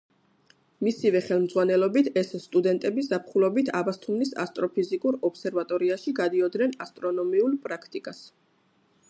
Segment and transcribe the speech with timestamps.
[0.85, 8.27] მისივე ხელმძღვანელობით ეს სტუდენტები ზაფხულობით აბასთუმნის ასტროფიზიკურ ობსერვატორიაში გადიოდნენ ასტრონომიულ პრაქტიკას.